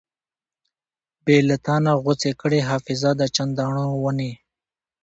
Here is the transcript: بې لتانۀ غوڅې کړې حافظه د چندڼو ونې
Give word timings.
بې 1.23 1.37
لتانۀ 1.49 1.93
غوڅې 2.03 2.31
کړې 2.41 2.59
حافظه 2.69 3.11
د 3.19 3.21
چندڼو 3.35 3.85
ونې 4.03 4.31